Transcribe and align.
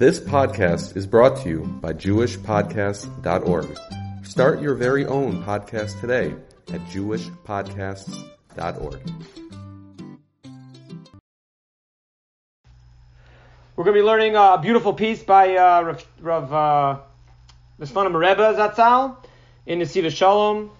This 0.00 0.18
podcast 0.18 0.96
is 0.96 1.06
brought 1.06 1.36
to 1.42 1.48
you 1.50 1.60
by 1.82 1.92
JewishPodcasts.org. 1.92 3.78
Start 4.24 4.62
your 4.62 4.74
very 4.74 5.04
own 5.04 5.44
podcast 5.44 6.00
today 6.00 6.34
at 6.72 6.80
JewishPodcasts.org. 6.86 9.00
We're 13.76 13.84
going 13.84 13.94
to 13.94 14.00
be 14.00 14.02
learning 14.02 14.36
a 14.36 14.58
beautiful 14.62 14.94
piece 14.94 15.22
by 15.22 15.56
uh, 15.56 15.82
Rav, 15.82 16.06
Rav 16.22 16.50
uh, 16.50 17.00
Mishlana 17.78 18.10
Mereba 18.10 18.56
Zatzal 18.56 19.18
in 19.66 19.80
the 19.80 19.84
Siva 19.84 20.10
Shalom 20.10 20.70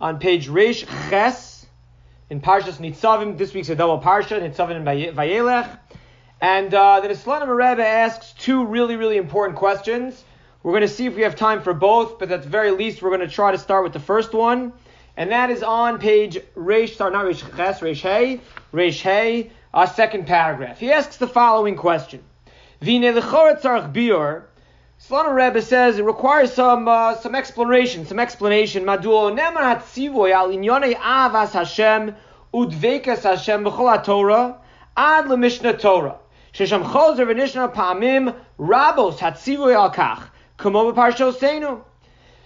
on 0.00 0.18
page 0.18 0.48
Reish 0.48 0.84
Ches 1.08 1.66
in 2.30 2.40
Parshas 2.40 2.78
Nitzavim. 2.78 3.38
This 3.38 3.54
week's 3.54 3.68
a 3.68 3.76
double 3.76 4.00
Parsha, 4.00 4.42
Nitzavim 4.42 4.74
and 4.74 4.84
Vayelech. 5.16 5.78
And 6.40 6.72
uh, 6.74 7.00
the 7.00 7.08
Mishlana 7.08 7.46
Mereba 7.46 7.80
asks 7.80 8.32
two 8.32 8.66
really, 8.66 8.96
really 8.96 9.16
important 9.16 9.58
questions. 9.58 10.22
We're 10.62 10.72
going 10.72 10.82
to 10.82 10.88
see 10.88 11.06
if 11.06 11.14
we 11.16 11.22
have 11.22 11.36
time 11.36 11.62
for 11.62 11.72
both, 11.72 12.18
but 12.18 12.30
at 12.30 12.42
the 12.42 12.48
very 12.48 12.72
least, 12.72 13.00
we're 13.00 13.10
going 13.10 13.20
to 13.20 13.28
try 13.28 13.52
to 13.52 13.58
start 13.58 13.84
with 13.84 13.92
the 13.92 14.00
first 14.00 14.32
one. 14.32 14.72
And 15.16 15.30
that 15.32 15.48
is 15.50 15.62
on 15.62 15.98
page 15.98 16.38
Reish, 16.54 16.96
sorry, 16.96 17.12
not 17.12 17.24
Reish 17.24 17.56
Ches, 17.56 17.80
Reish 17.80 18.00
Hey, 18.02 18.40
Reish 18.72 19.00
Hey, 19.00 19.50
our 19.72 19.86
second 19.86 20.26
paragraph. 20.26 20.78
He 20.78 20.92
asks 20.92 21.16
the 21.16 21.28
following 21.28 21.76
question. 21.76 22.22
Vine 22.82 23.02
Rebbe 25.34 25.62
says 25.62 25.98
it 25.98 26.04
requires 26.04 26.52
some 26.52 26.88
uh, 26.88 27.14
some 27.16 27.34
exploration, 27.34 28.06
some 28.06 28.18
explanation. 28.18 28.84
Maduo 28.84 29.30
neman 29.34 29.56
hatzivoy 29.56 30.32
al 30.32 30.48
inyonei 30.48 30.94
avas 30.96 31.52
Hashem 31.52 32.16
udvekas 32.52 33.22
Hashem 33.22 33.64
b'chol 33.64 34.04
Torah 34.04 34.58
ad 34.96 35.26
lemishnah 35.26 35.78
Torah. 35.78 36.16
Shesham 36.56 36.84
rabos. 38.58 39.18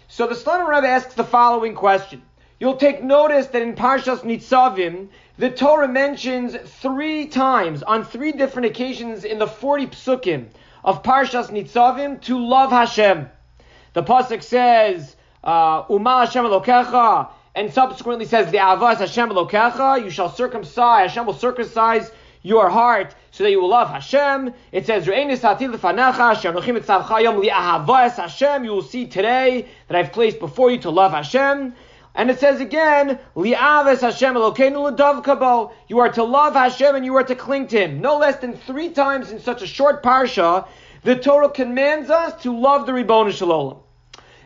So 0.08 0.26
the 0.26 0.34
Slonim 0.34 0.68
Rebbe 0.68 0.88
asks 0.88 1.14
the 1.14 1.22
following 1.22 1.76
question. 1.76 2.22
You'll 2.58 2.76
take 2.76 3.04
notice 3.04 3.46
that 3.46 3.62
in 3.62 3.76
Parshas 3.76 4.22
Nitzavim, 4.22 5.10
the 5.38 5.50
Torah 5.50 5.86
mentions 5.86 6.56
three 6.80 7.28
times, 7.28 7.84
on 7.84 8.04
three 8.04 8.32
different 8.32 8.66
occasions 8.66 9.24
in 9.24 9.38
the 9.38 9.46
40 9.46 9.86
psukim 9.86 10.48
of 10.82 11.04
Parshas 11.04 11.50
Nitzavim, 11.50 12.20
to 12.22 12.44
love 12.44 12.70
Hashem. 12.70 13.30
The 13.92 14.02
Pasuk 14.02 14.42
says, 14.42 15.14
uh, 15.44 15.84
Umal 15.84 16.26
Hashem 16.26 16.44
Elokecha, 16.44 17.30
and 17.54 17.72
subsequently 17.72 18.26
says, 18.26 18.50
the 18.50 18.58
Avas 18.58 18.96
Hashem 18.96 19.30
Elokecha, 19.30 20.02
you 20.02 20.10
shall 20.10 20.30
circumcise, 20.30 21.10
Hashem 21.10 21.26
will 21.26 21.34
circumcise 21.34 22.10
your 22.42 22.68
heart 22.68 23.14
so 23.30 23.44
that 23.44 23.50
you 23.50 23.60
will 23.60 23.68
love 23.68 23.88
Hashem. 23.88 24.52
It 24.72 24.86
says, 24.86 25.06
Hashem, 28.16 28.64
you 28.64 28.70
will 28.72 28.82
see 28.82 29.06
today 29.06 29.68
that 29.88 29.96
I've 29.96 30.12
placed 30.12 30.40
before 30.40 30.70
you 30.70 30.78
to 30.78 30.90
love 30.90 31.12
Hashem. 31.12 31.74
And 32.12 32.28
it 32.28 32.40
says 32.40 32.60
again. 32.60 33.20
You 33.36 33.54
are 33.54 33.84
to 36.12 36.24
love 36.24 36.54
Hashem 36.54 36.96
and 36.96 37.04
you 37.04 37.14
are 37.16 37.22
to 37.22 37.34
cling 37.36 37.68
to 37.68 37.78
Him. 37.78 38.00
No 38.00 38.18
less 38.18 38.36
than 38.36 38.56
three 38.56 38.90
times 38.90 39.30
in 39.30 39.38
such 39.38 39.62
a 39.62 39.66
short 39.66 40.02
parsha, 40.02 40.66
the 41.04 41.14
Torah 41.16 41.50
commands 41.50 42.10
us 42.10 42.42
to 42.42 42.58
love 42.58 42.86
the 42.86 42.92
Ribbon 42.92 43.30
Shalom. 43.30 43.78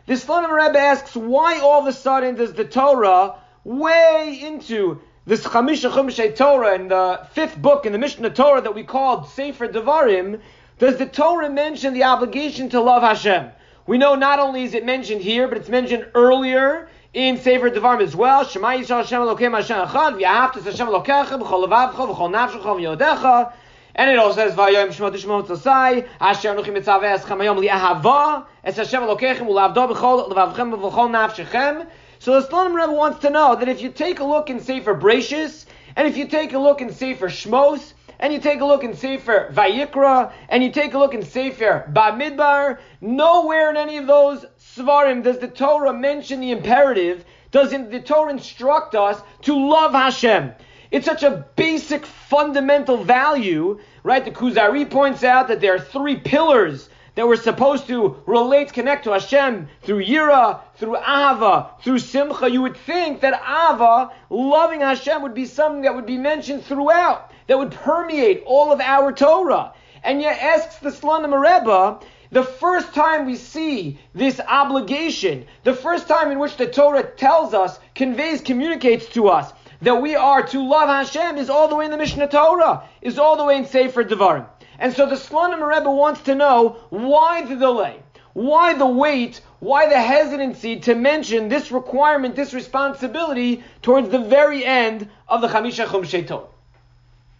This 0.06 0.22
Slonim 0.26 0.52
Rebbe 0.52 0.78
asks, 0.78 1.16
why 1.16 1.60
all 1.60 1.80
of 1.80 1.86
a 1.86 1.92
sudden 1.92 2.34
does 2.34 2.52
the 2.52 2.66
Torah 2.66 3.36
way 3.64 4.38
into 4.42 5.00
this 5.26 5.42
Chamisha 5.42 5.90
Chumshay 5.90 6.36
Torah 6.36 6.74
in 6.74 6.88
the 6.88 7.26
fifth 7.32 7.56
book 7.56 7.86
in 7.86 7.92
the 7.92 7.98
Mishnah 7.98 8.30
Torah 8.30 8.60
that 8.60 8.74
we 8.74 8.84
called 8.84 9.28
Sefer 9.30 9.68
Devarim, 9.68 10.40
does 10.78 10.98
the 10.98 11.06
Torah 11.06 11.48
mention 11.48 11.94
the 11.94 12.04
obligation 12.04 12.68
to 12.70 12.80
love 12.80 13.02
Hashem? 13.02 13.50
We 13.86 13.96
know 13.96 14.16
not 14.16 14.38
only 14.38 14.64
is 14.64 14.74
it 14.74 14.84
mentioned 14.84 15.22
here, 15.22 15.48
but 15.48 15.56
it's 15.56 15.70
mentioned 15.70 16.08
earlier 16.14 16.88
in 17.14 17.38
Sefer 17.38 17.70
Devarim 17.70 18.02
as 18.02 18.14
well. 18.14 18.44
Shema 18.44 18.72
Yisrael 18.72 18.98
Hashem 18.98 19.22
Elokeim 19.22 19.54
Hashem 19.54 19.86
Echad 19.86 20.20
v'yahavtas 20.20 20.64
Hashem 20.64 20.88
Elokecha 20.88 21.40
b'chol 21.40 21.68
levavcha 21.68 22.14
b'chol 22.14 22.30
nafshecha 22.30 22.98
v'yodecha. 22.98 23.52
And 23.94 24.10
it 24.10 24.18
also 24.18 24.34
says 24.34 24.54
Vayom 24.54 24.88
Shmot 24.88 25.16
Shmot 25.16 25.46
Tzasai 25.46 26.06
Asher 26.20 26.54
Anuchim 26.54 26.76
Mitzaveh 26.76 27.16
Eschem 27.18 27.38
Hayom 27.38 27.64
Li'ahava 27.64 28.44
Es 28.62 28.76
Hashem 28.76 29.02
Elokeichem 29.02 29.46
U'lavdo 29.46 29.88
b'chol 29.90 30.30
levavchem 30.30 30.76
b'chol 30.76 31.08
nafshechem. 31.10 31.86
So 32.18 32.40
the 32.40 32.46
Slonim 32.46 32.74
Rebbe 32.74 32.92
wants 32.92 33.20
to 33.20 33.30
know 33.30 33.56
that 33.56 33.68
if 33.68 33.82
you 33.82 33.90
take 33.90 34.20
a 34.20 34.24
look 34.24 34.50
in 34.50 34.60
Sefer 34.60 34.94
Bereshis, 34.94 35.66
and 35.96 36.08
if 36.08 36.16
you 36.16 36.26
take 36.26 36.52
a 36.52 36.58
look 36.58 36.80
in 36.80 36.92
Sefer 36.92 37.28
Shmos, 37.28 37.92
and 38.18 38.32
you 38.32 38.38
take 38.38 38.60
a 38.60 38.64
look 38.64 38.84
in 38.84 38.94
Sefer 38.94 39.50
Vayikra, 39.52 40.32
and 40.48 40.62
you 40.62 40.70
take 40.70 40.94
a 40.94 40.98
look 40.98 41.14
in 41.14 41.22
Sefer 41.22 41.90
Bamidbar, 41.92 42.78
nowhere 43.00 43.70
in 43.70 43.76
any 43.76 43.96
of 43.98 44.06
those 44.06 44.44
Svarim 44.58 45.22
does 45.22 45.38
the 45.38 45.48
Torah 45.48 45.92
mention 45.92 46.40
the 46.40 46.50
imperative, 46.50 47.24
doesn't 47.50 47.90
the 47.90 48.00
Torah 48.00 48.30
instruct 48.30 48.94
us 48.94 49.20
to 49.42 49.54
love 49.54 49.92
Hashem. 49.92 50.52
It's 50.90 51.06
such 51.06 51.22
a 51.22 51.46
basic, 51.56 52.06
fundamental 52.06 53.02
value, 53.02 53.80
right? 54.02 54.24
The 54.24 54.30
Kuzari 54.30 54.88
points 54.88 55.24
out 55.24 55.48
that 55.48 55.60
there 55.60 55.74
are 55.74 55.80
three 55.80 56.16
pillars 56.16 56.88
that 57.14 57.26
we're 57.26 57.36
supposed 57.36 57.86
to 57.86 58.16
relate, 58.26 58.72
connect 58.72 59.04
to 59.04 59.12
Hashem 59.12 59.68
through 59.82 60.04
Yira, 60.04 60.60
through 60.76 60.96
Ava, 60.96 61.70
through 61.82 62.00
Simcha. 62.00 62.50
You 62.50 62.62
would 62.62 62.76
think 62.76 63.20
that 63.20 63.34
Ava, 63.34 64.10
loving 64.30 64.80
Hashem, 64.80 65.22
would 65.22 65.34
be 65.34 65.46
something 65.46 65.82
that 65.82 65.94
would 65.94 66.06
be 66.06 66.18
mentioned 66.18 66.64
throughout, 66.64 67.30
that 67.46 67.58
would 67.58 67.70
permeate 67.70 68.42
all 68.46 68.72
of 68.72 68.80
our 68.80 69.12
Torah. 69.12 69.72
And 70.02 70.20
yet 70.20 70.40
asks 70.40 70.76
the 70.76 70.90
Slonim 70.90 71.32
Rebbe, 71.32 72.00
the 72.30 72.42
first 72.42 72.92
time 72.94 73.26
we 73.26 73.36
see 73.36 73.98
this 74.12 74.40
obligation, 74.40 75.46
the 75.62 75.74
first 75.74 76.08
time 76.08 76.32
in 76.32 76.40
which 76.40 76.56
the 76.56 76.66
Torah 76.66 77.04
tells 77.04 77.54
us, 77.54 77.78
conveys, 77.94 78.40
communicates 78.40 79.06
to 79.10 79.28
us 79.28 79.52
that 79.82 80.00
we 80.00 80.14
are 80.14 80.42
to 80.46 80.66
love 80.66 80.88
Hashem 80.88 81.36
is 81.36 81.50
all 81.50 81.68
the 81.68 81.76
way 81.76 81.84
in 81.84 81.90
the 81.90 81.96
Mishnah 81.96 82.28
Torah, 82.28 82.84
is 83.02 83.18
all 83.18 83.36
the 83.36 83.44
way 83.44 83.56
in 83.56 83.66
Sefer 83.66 84.02
Devarim. 84.02 84.46
And 84.78 84.94
so 84.94 85.06
the 85.06 85.16
Slonim 85.16 85.66
Rebbe 85.66 85.90
wants 85.90 86.22
to 86.22 86.34
know 86.34 86.76
why 86.90 87.44
the 87.44 87.56
delay, 87.56 88.00
why 88.32 88.74
the 88.74 88.86
wait, 88.86 89.40
why 89.60 89.88
the 89.88 90.00
hesitancy 90.00 90.80
to 90.80 90.94
mention 90.94 91.48
this 91.48 91.70
requirement, 91.70 92.36
this 92.36 92.52
responsibility 92.52 93.64
towards 93.82 94.08
the 94.10 94.18
very 94.18 94.64
end 94.64 95.08
of 95.28 95.40
the 95.40 95.48
Chamisha 95.48 95.86
Chumshei 95.86 96.26
Torah. 96.26 96.46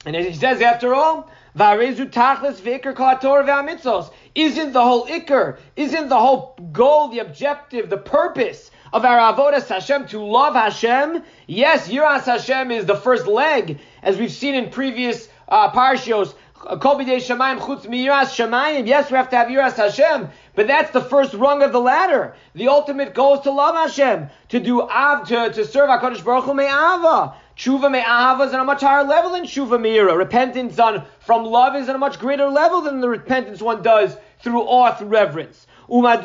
And 0.06 0.14
as 0.14 0.26
he 0.26 0.34
says, 0.34 0.60
after 0.60 0.94
all, 0.94 1.30
Varezu 1.56 2.10
tachlis 2.10 2.60
v'ikr 2.60 2.94
kalator 2.94 3.44
v'amitzos. 3.44 4.12
Isn't 4.34 4.72
the 4.72 4.82
whole 4.82 5.06
ikr, 5.06 5.58
isn't 5.76 6.08
the 6.08 6.18
whole 6.18 6.56
goal, 6.72 7.08
the 7.08 7.20
objective, 7.20 7.88
the 7.88 7.96
purpose 7.96 8.70
of 8.92 9.04
our 9.04 9.32
avodas 9.32 9.68
Hashem 9.68 10.08
to 10.08 10.22
love 10.22 10.54
Hashem? 10.54 11.22
Yes, 11.46 11.88
Yiras 11.88 12.24
Hashem 12.24 12.70
is 12.70 12.86
the 12.86 12.96
first 12.96 13.26
leg, 13.26 13.78
as 14.02 14.18
we've 14.18 14.32
seen 14.32 14.54
in 14.54 14.70
previous 14.70 15.28
uh, 15.48 15.70
parshos. 15.70 16.34
Yes, 16.66 17.28
we 17.28 19.16
have 19.16 19.30
to 19.30 19.36
have 19.36 19.48
Yiras 19.48 19.76
Hashem, 19.76 20.28
but 20.54 20.66
that's 20.66 20.90
the 20.92 21.00
first 21.00 21.34
rung 21.34 21.62
of 21.62 21.72
the 21.72 21.80
ladder. 21.80 22.34
The 22.54 22.68
ultimate 22.68 23.14
goal 23.14 23.34
is 23.34 23.40
to 23.40 23.50
love 23.50 23.74
Hashem, 23.74 24.28
to 24.48 24.60
do 24.60 24.82
av, 24.82 25.28
to, 25.28 25.52
to 25.52 25.64
serve 25.66 25.90
Hakadosh 25.90 26.24
Baruch 26.24 26.44
Hu 26.44 26.54
me'ava. 26.54 27.34
Tshuva 27.56 27.90
me'ahava 27.90 28.46
is 28.46 28.54
on 28.54 28.60
a 28.60 28.64
much 28.64 28.80
higher 28.80 29.04
level 29.04 29.32
than 29.32 29.44
tshuva 29.44 29.80
me'ira. 29.80 30.16
Repentance 30.16 30.78
on, 30.78 31.04
from 31.20 31.44
love 31.44 31.76
is 31.76 31.88
on 31.88 31.94
a 31.94 31.98
much 31.98 32.18
greater 32.18 32.48
level 32.48 32.80
than 32.80 33.00
the 33.00 33.08
repentance 33.08 33.60
one 33.60 33.82
does 33.82 34.16
through 34.40 34.62
awe, 34.62 34.94
through 34.94 35.08
reverence. 35.08 35.66
Why 35.86 36.16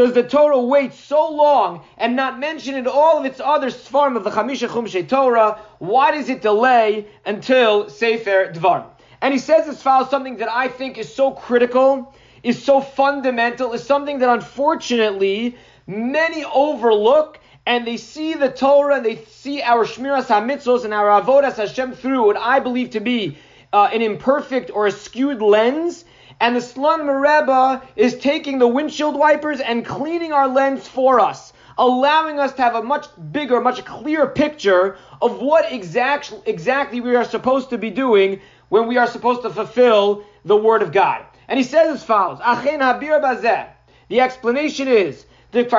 does 0.00 0.14
the 0.14 0.22
Torah 0.22 0.58
wait 0.58 0.94
so 0.94 1.30
long 1.30 1.84
and 1.98 2.16
not 2.16 2.38
mention 2.38 2.74
in 2.74 2.86
all 2.86 3.18
of 3.18 3.26
its 3.26 3.38
other 3.38 3.66
svarim 3.66 4.16
of 4.16 4.24
the 4.24 4.30
Chamisha 4.30 4.66
Chumshei 4.66 5.06
Torah? 5.06 5.60
Why 5.78 6.12
does 6.12 6.30
it 6.30 6.40
delay 6.40 7.06
until 7.26 7.90
Sefer 7.90 8.50
Dvar? 8.50 8.86
And 9.20 9.34
he 9.34 9.38
says 9.38 9.68
as 9.68 9.82
follows 9.82 10.08
something 10.08 10.38
that 10.38 10.50
I 10.50 10.68
think 10.68 10.96
is 10.96 11.14
so 11.14 11.32
critical, 11.32 12.14
is 12.42 12.64
so 12.64 12.80
fundamental, 12.80 13.74
is 13.74 13.84
something 13.84 14.20
that 14.20 14.30
unfortunately 14.30 15.58
many 15.86 16.46
overlook 16.46 17.38
and 17.66 17.86
they 17.86 17.98
see 17.98 18.32
the 18.32 18.48
Torah 18.48 18.96
and 18.96 19.04
they 19.04 19.16
see 19.26 19.60
our 19.60 19.84
Shmiras 19.84 20.28
HaMitzvos 20.28 20.86
and 20.86 20.94
our 20.94 21.20
Avodas 21.20 21.56
Hashem 21.56 21.92
through 21.92 22.24
what 22.24 22.38
I 22.38 22.60
believe 22.60 22.90
to 22.90 23.00
be 23.00 23.36
uh, 23.74 23.90
an 23.92 24.00
imperfect 24.00 24.70
or 24.70 24.86
a 24.86 24.92
skewed 24.92 25.42
lens. 25.42 26.06
And 26.40 26.56
the 26.56 26.60
Slonim 26.60 27.20
Rebbe 27.20 27.82
is 27.96 28.16
taking 28.16 28.58
the 28.58 28.66
windshield 28.66 29.14
wipers 29.14 29.60
and 29.60 29.84
cleaning 29.84 30.32
our 30.32 30.48
lens 30.48 30.88
for 30.88 31.20
us, 31.20 31.52
allowing 31.76 32.40
us 32.40 32.54
to 32.54 32.62
have 32.62 32.74
a 32.74 32.82
much 32.82 33.06
bigger, 33.30 33.60
much 33.60 33.84
clearer 33.84 34.26
picture 34.26 34.96
of 35.20 35.42
what 35.42 35.70
exact, 35.70 36.32
exactly 36.46 37.02
we 37.02 37.14
are 37.14 37.26
supposed 37.26 37.68
to 37.70 37.78
be 37.78 37.90
doing 37.90 38.40
when 38.70 38.86
we 38.86 38.96
are 38.96 39.06
supposed 39.06 39.42
to 39.42 39.50
fulfill 39.50 40.24
the 40.46 40.56
Word 40.56 40.80
of 40.80 40.92
God. 40.92 41.26
And 41.46 41.58
he 41.58 41.64
says 41.64 41.96
as 41.96 42.04
follows, 42.04 42.38
The 42.38 44.20
explanation 44.20 44.88
is, 44.88 45.26
the 45.52 45.68
so 45.68 45.78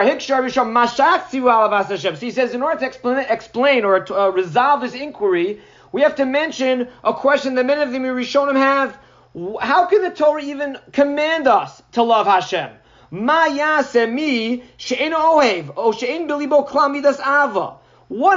he 2.20 2.32
says, 2.32 2.54
in 2.54 2.62
order 2.62 2.80
to 2.80 2.86
explain, 2.86 3.26
explain 3.30 3.86
or 3.86 4.02
to 4.02 4.22
uh, 4.22 4.30
resolve 4.30 4.82
this 4.82 4.94
inquiry, 4.94 5.62
we 5.92 6.02
have 6.02 6.16
to 6.18 6.26
mention 6.26 6.88
a 7.04 7.14
question 7.14 7.56
that 7.56 7.66
many 7.66 7.82
of 7.82 7.92
the 7.92 7.98
Rishonim 7.98 8.58
have. 8.58 8.96
How 9.34 9.86
can 9.86 10.02
the 10.02 10.10
Torah 10.10 10.44
even 10.44 10.78
command 10.92 11.48
us 11.48 11.82
to 11.94 12.04
love 12.04 12.28
Hashem? 12.28 12.72
What 13.10 13.52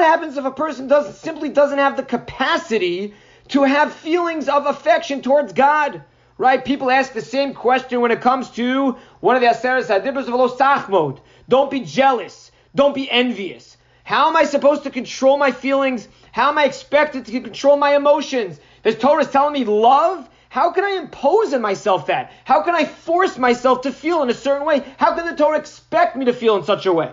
happens 0.00 0.37
if 0.37 0.44
a 0.44 0.50
person 0.52 0.87
does 0.87 1.19
simply 1.19 1.49
doesn't 1.49 1.79
have 1.79 1.96
the 1.96 2.02
capacity 2.05 3.14
to 3.49 3.62
have 3.64 3.93
feelings 3.93 4.49
of 4.49 4.67
affection 4.67 5.20
towards 5.20 5.52
God? 5.52 6.02
Right? 6.38 6.64
People 6.64 6.91
ask 6.91 7.12
the 7.12 7.23
same 7.23 7.55
question 7.55 8.00
when 8.00 8.11
it 8.12 8.20
comes 8.20 8.50
to 8.50 8.96
one 9.20 9.37
of 9.37 9.43
the 9.43 9.49
Aseres 9.49 9.87
Hadibras 9.87 10.29
of 10.29 10.91
Lo 10.91 11.19
Don't 11.49 11.70
be 11.70 11.81
jealous. 11.81 12.52
Don't 12.75 12.94
be 12.94 13.11
envious. 13.11 13.76
How 14.05 14.29
am 14.29 14.37
I 14.37 14.44
supposed 14.44 14.82
to 14.85 14.91
control 14.91 15.38
my 15.38 15.50
feelings? 15.50 16.08
How 16.31 16.50
am 16.50 16.58
I 16.58 16.64
expected 16.64 17.26
to 17.26 17.41
control 17.41 17.76
my 17.76 17.96
emotions? 17.96 18.61
This 18.82 18.96
Torah 18.96 19.23
is 19.23 19.31
telling 19.31 19.55
me 19.55 19.64
love. 19.64 20.29
How 20.55 20.71
can 20.71 20.85
I 20.85 20.91
impose 20.91 21.53
on 21.53 21.62
myself 21.62 22.06
that? 22.06 22.31
How 22.45 22.62
can 22.62 22.77
I 22.77 22.85
force 22.85 23.37
myself 23.39 23.81
to 23.81 23.91
feel 23.91 24.23
in 24.23 24.31
a 24.31 24.35
certain 24.35 24.65
way? 24.65 24.85
How 24.99 25.17
can 25.17 25.27
the 25.27 25.35
Torah 25.35 25.59
expect 25.59 26.15
me 26.15 26.27
to 26.27 26.33
feel 26.33 26.55
in 26.55 26.62
such 26.62 26.87
a 26.87 26.93
way? 26.93 27.12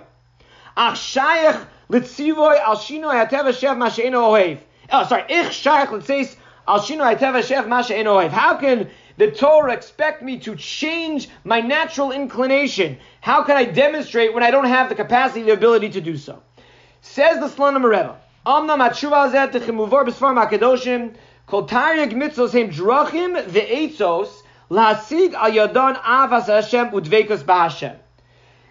Ohev. 4.14 4.60
Oh, 4.92 5.08
sorry. 5.08 5.24
Ich 5.28 5.48
shayach 5.48 5.88
litzeis 5.88 6.36
al 6.68 6.82
shino 6.82 7.02
hatev 7.02 7.34
ohev. 8.06 8.30
How 8.30 8.58
can 8.58 8.92
the 9.18 9.32
Torah 9.32 9.74
expect 9.74 10.22
me 10.22 10.38
to 10.38 10.56
change 10.56 11.28
my 11.44 11.62
natural 11.62 12.12
inclination? 12.12 13.00
How 13.22 13.42
can 13.42 13.58
I 13.58 13.66
demonstrate 13.66 14.36
when 14.36 14.44
I 14.44 14.52
don't 14.52 14.66
have 14.66 14.88
the 14.88 14.94
capacity, 14.94 15.42
the 15.42 15.54
ability 15.54 15.90
to 15.90 16.02
do 16.02 16.16
so? 16.16 16.44
Says 17.02 17.40
the 17.40 17.48
Slonim 17.48 17.84
Rebbe. 17.84 18.20
Kol 21.52 21.68
taryag 21.68 22.14
mitzvos 22.14 22.54
hem 22.54 22.70
drachim 22.70 23.36
lasig 24.70 25.34
avas 25.34 26.46
Hashem 26.48 26.92
udvekos. 26.92 27.46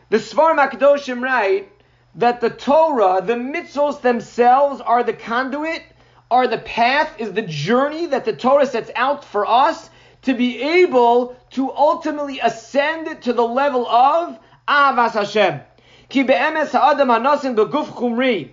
The 0.09 0.17
Svar 0.17 0.57
Makadoshim 0.57 1.23
write 1.23 1.71
that 2.15 2.41
the 2.41 2.49
Torah, 2.49 3.21
the 3.23 3.35
mitzvos 3.35 4.01
themselves 4.01 4.81
are 4.81 5.05
the 5.05 5.13
conduit, 5.13 5.83
are 6.31 6.47
the 6.47 6.57
path, 6.57 7.21
is 7.21 7.35
the 7.35 7.43
journey 7.43 8.07
that 8.07 8.25
the 8.25 8.33
Torah 8.33 8.65
sets 8.65 8.91
out 8.97 9.27
for 9.27 9.47
us 9.47 9.91
to 10.23 10.33
be 10.33 10.63
able 10.63 11.37
to 11.51 11.71
ultimately 11.71 12.41
ascend 12.41 13.23
to 13.23 13.35
the 13.35 13.47
level 13.47 13.87
of 13.87 14.39
Avas 14.67 15.13
Hashem. 15.13 15.61
Ki 16.09 16.23
be'emes 16.23 16.71
ha'adam 16.73 17.09
beguf 17.09 17.89
chumri. 17.89 18.53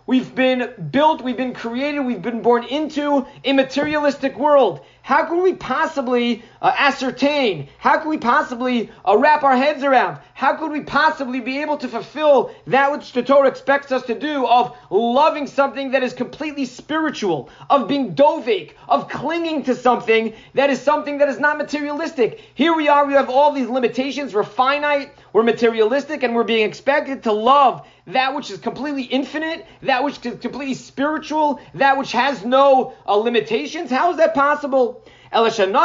We've 0.07 0.33
been 0.33 0.89
built, 0.91 1.21
we've 1.21 1.37
been 1.37 1.53
created, 1.53 2.01
we've 2.01 2.21
been 2.21 2.41
born 2.41 2.63
into 2.63 3.25
a 3.43 3.53
materialistic 3.53 4.37
world. 4.37 4.81
How 5.03 5.25
can 5.25 5.41
we 5.41 5.53
possibly 5.53 6.43
uh, 6.61 6.73
ascertain? 6.77 7.69
How 7.77 7.97
can 7.97 8.09
we 8.09 8.17
possibly 8.17 8.91
uh, 9.07 9.17
wrap 9.17 9.43
our 9.43 9.55
heads 9.55 9.83
around? 9.83 10.19
How 10.33 10.55
could 10.55 10.71
we 10.71 10.81
possibly 10.81 11.39
be 11.39 11.61
able 11.61 11.77
to 11.77 11.87
fulfill 11.87 12.51
that 12.67 12.91
which 12.91 13.11
the 13.13 13.23
Torah 13.23 13.47
expects 13.47 13.91
us 13.91 14.03
to 14.03 14.17
do 14.17 14.45
of 14.45 14.75
loving 14.89 15.47
something 15.47 15.91
that 15.91 16.03
is 16.03 16.13
completely 16.13 16.65
spiritual, 16.65 17.49
of 17.69 17.87
being 17.87 18.15
dovek, 18.15 18.73
of 18.87 19.09
clinging 19.09 19.63
to 19.63 19.75
something 19.75 20.33
that 20.53 20.69
is 20.69 20.81
something 20.81 21.17
that 21.19 21.29
is 21.29 21.39
not 21.39 21.57
materialistic? 21.57 22.39
Here 22.53 22.75
we 22.75 22.87
are, 22.87 23.05
we 23.05 23.13
have 23.13 23.29
all 23.29 23.53
these 23.53 23.69
limitations. 23.69 24.33
We're 24.33 24.43
finite, 24.43 25.13
we're 25.33 25.43
materialistic, 25.43 26.23
and 26.23 26.35
we're 26.35 26.43
being 26.43 26.67
expected 26.67 27.23
to 27.23 27.31
love 27.31 27.87
that 28.07 28.35
which 28.35 28.49
is 28.51 28.59
completely 28.59 29.03
infinite, 29.03 29.65
that 29.83 30.03
which 30.03 30.25
is 30.25 30.39
completely 30.39 30.73
spiritual, 30.73 31.59
that 31.75 31.97
which 31.97 32.11
has 32.11 32.43
no 32.43 32.93
uh, 33.05 33.15
limitations. 33.15 33.89
How 33.89 34.11
is 34.11 34.17
that 34.17 34.33
possible? 34.33 35.03
Hashem 35.31 35.71
gave 35.71 35.79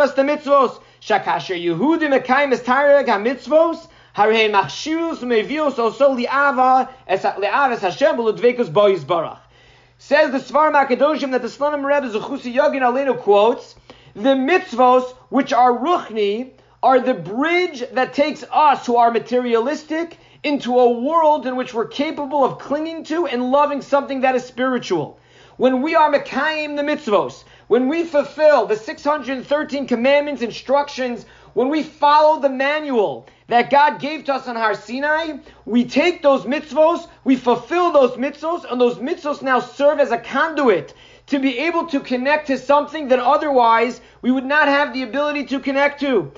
us 0.00 0.12
the 0.12 0.22
mitzvos. 0.22 0.82
Shakasher 1.00 1.56
Yehudim 1.58 2.20
Ekayim 2.20 2.52
is 2.52 2.60
Tareg 2.60 3.06
HaMitzvos. 3.06 3.88
Harei 4.14 4.50
Machshirus 4.50 5.18
Mevios 5.18 5.78
also 5.78 6.16
Liava 6.16 6.88
es 7.06 7.22
Hashem 7.22 8.16
Uludvekus 8.16 8.72
Bois 8.72 8.98
Barach. 9.04 9.38
Says 9.98 10.32
the 10.32 10.38
Svar 10.38 10.72
Makadoshim 10.72 11.32
that 11.32 11.42
the 11.42 11.48
Slonim 11.48 11.84
Rebbe 11.84 12.12
Zechusi 12.12 12.52
Yogin 12.54 12.82
Alenu 12.82 13.18
quotes, 13.18 13.74
the 14.14 14.34
mitzvos 14.34 15.12
which 15.30 15.52
are 15.52 15.72
ruchni 15.72 16.52
are 16.82 17.00
the 17.00 17.14
bridge 17.14 17.82
that 17.92 18.14
takes 18.14 18.44
us 18.52 18.86
who 18.86 18.96
are 18.96 19.10
materialistic 19.10 20.18
into 20.42 20.78
a 20.78 21.00
world 21.00 21.46
in 21.46 21.56
which 21.56 21.74
we're 21.74 21.86
capable 21.86 22.44
of 22.44 22.58
clinging 22.58 23.04
to 23.04 23.26
and 23.26 23.50
loving 23.50 23.82
something 23.82 24.20
that 24.20 24.36
is 24.36 24.44
spiritual. 24.44 25.18
When 25.56 25.82
we 25.82 25.94
are 25.94 26.12
Mekayim 26.12 26.76
the 26.76 26.82
mitzvos, 26.82 27.44
when 27.68 27.88
we 27.88 28.04
fulfill 28.04 28.66
the 28.66 28.76
613 28.76 29.86
commandments, 29.86 30.42
instructions, 30.42 31.24
when 31.54 31.70
we 31.70 31.82
follow 31.82 32.40
the 32.40 32.50
manual 32.50 33.26
that 33.48 33.70
God 33.70 33.98
gave 33.98 34.24
to 34.24 34.34
us 34.34 34.46
on 34.46 34.56
Har 34.56 34.74
Sinai, 34.74 35.38
we 35.64 35.84
take 35.84 36.22
those 36.22 36.44
mitzvos, 36.44 37.08
we 37.24 37.36
fulfill 37.36 37.90
those 37.92 38.12
mitzvos, 38.12 38.70
and 38.70 38.80
those 38.80 38.96
mitzvos 38.96 39.40
now 39.40 39.60
serve 39.60 39.98
as 39.98 40.12
a 40.12 40.18
conduit 40.18 40.92
to 41.26 41.38
be 41.38 41.58
able 41.58 41.86
to 41.86 42.00
connect 42.00 42.46
to 42.46 42.58
something 42.58 43.08
that 43.08 43.18
otherwise 43.18 44.00
we 44.22 44.30
would 44.30 44.44
not 44.44 44.68
have 44.68 44.92
the 44.92 45.02
ability 45.02 45.44
to 45.46 45.58
connect 45.60 46.00
to. 46.00 46.32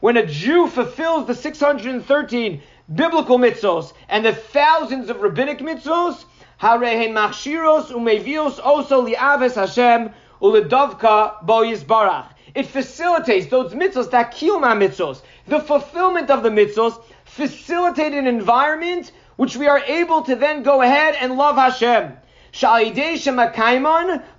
When 0.00 0.16
a 0.18 0.26
Jew 0.26 0.66
fulfills 0.66 1.26
the 1.26 1.34
613 1.34 2.62
biblical 2.94 3.38
mitzvos 3.38 3.94
and 4.08 4.24
the 4.24 4.34
thousands 4.34 5.08
of 5.08 5.22
rabbinic 5.22 5.60
mitzvos, 5.60 6.24
harehen 6.60 7.12
machshiros 7.12 7.86
umevios 7.86 8.60
oso 8.60 9.08
liaves 9.08 9.54
Hashem 9.54 10.12
uledovka 10.42 11.42
bo 11.46 11.62
yizbarach. 11.62 12.26
It 12.54 12.66
facilitates 12.66 13.46
those 13.46 13.72
mitzvos, 13.72 14.10
that 14.10 14.30
kilma 14.32 14.68
mitzvos, 14.68 15.22
the 15.48 15.60
fulfillment 15.60 16.30
of 16.30 16.42
the 16.42 16.50
mitzvos, 16.50 17.00
facilitate 17.24 18.12
an 18.12 18.26
environment 18.26 19.10
which 19.36 19.56
we 19.56 19.66
are 19.66 19.80
able 19.80 20.22
to 20.22 20.36
then 20.36 20.62
go 20.62 20.82
ahead 20.82 21.14
and 21.20 21.36
love 21.36 21.56
Hashem. 21.56 22.12